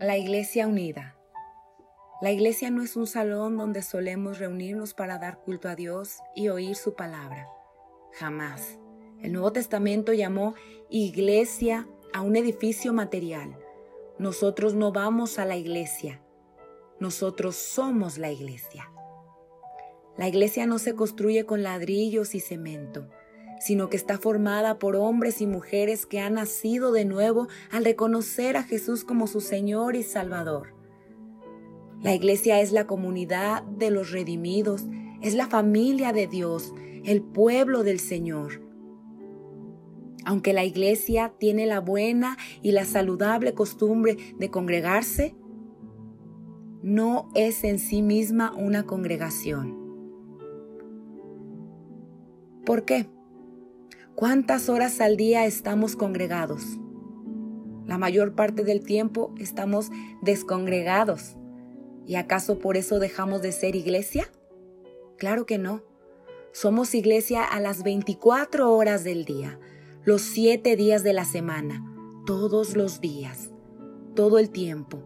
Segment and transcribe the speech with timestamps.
[0.00, 1.14] La Iglesia Unida.
[2.20, 6.48] La iglesia no es un salón donde solemos reunirnos para dar culto a Dios y
[6.48, 7.46] oír su palabra.
[8.12, 8.80] Jamás.
[9.22, 10.54] El Nuevo Testamento llamó
[10.90, 13.56] iglesia a un edificio material.
[14.18, 16.20] Nosotros no vamos a la iglesia.
[16.98, 18.90] Nosotros somos la iglesia.
[20.16, 23.08] La iglesia no se construye con ladrillos y cemento
[23.64, 28.58] sino que está formada por hombres y mujeres que han nacido de nuevo al reconocer
[28.58, 30.74] a Jesús como su Señor y Salvador.
[32.02, 34.84] La iglesia es la comunidad de los redimidos,
[35.22, 36.74] es la familia de Dios,
[37.04, 38.60] el pueblo del Señor.
[40.26, 45.34] Aunque la iglesia tiene la buena y la saludable costumbre de congregarse,
[46.82, 49.82] no es en sí misma una congregación.
[52.66, 53.06] ¿Por qué?
[54.14, 56.78] ¿Cuántas horas al día estamos congregados?
[57.84, 59.90] La mayor parte del tiempo estamos
[60.22, 61.36] descongregados.
[62.06, 64.30] ¿Y acaso por eso dejamos de ser iglesia?
[65.18, 65.82] Claro que no.
[66.52, 69.58] Somos iglesia a las 24 horas del día,
[70.04, 71.84] los 7 días de la semana,
[72.24, 73.50] todos los días,
[74.14, 75.02] todo el tiempo.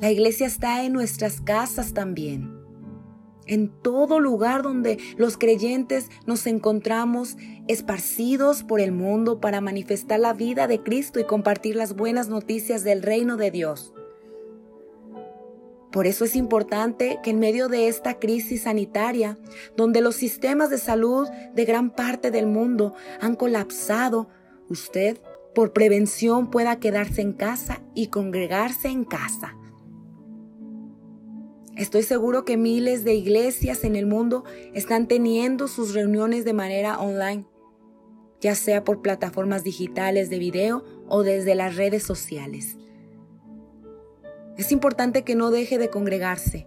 [0.00, 2.55] La iglesia está en nuestras casas también
[3.46, 7.36] en todo lugar donde los creyentes nos encontramos
[7.68, 12.84] esparcidos por el mundo para manifestar la vida de Cristo y compartir las buenas noticias
[12.84, 13.92] del reino de Dios.
[15.92, 19.38] Por eso es importante que en medio de esta crisis sanitaria,
[19.76, 24.28] donde los sistemas de salud de gran parte del mundo han colapsado,
[24.68, 25.18] usted,
[25.54, 29.56] por prevención, pueda quedarse en casa y congregarse en casa
[31.76, 36.98] Estoy seguro que miles de iglesias en el mundo están teniendo sus reuniones de manera
[36.98, 37.44] online,
[38.40, 42.78] ya sea por plataformas digitales de video o desde las redes sociales.
[44.56, 46.66] Es importante que no deje de congregarse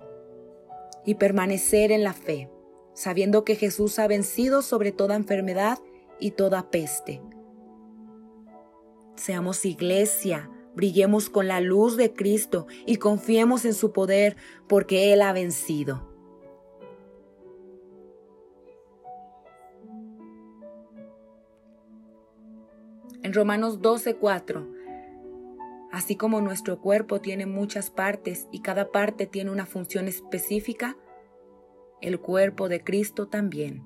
[1.06, 2.52] y permanecer en la fe,
[2.94, 5.80] sabiendo que Jesús ha vencido sobre toda enfermedad
[6.20, 7.20] y toda peste.
[9.16, 14.38] Seamos iglesia Brillemos con la luz de Cristo y confiemos en su poder
[14.70, 16.10] porque Él ha vencido.
[23.24, 24.70] En Romanos 12:4,
[25.92, 30.96] así como nuestro cuerpo tiene muchas partes y cada parte tiene una función específica,
[32.00, 33.84] el cuerpo de Cristo también.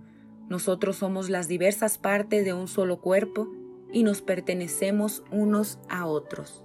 [0.48, 3.48] Nosotros somos las diversas partes de un solo cuerpo
[3.92, 6.64] y nos pertenecemos unos a otros.